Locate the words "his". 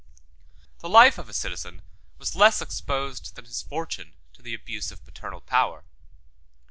3.45-3.61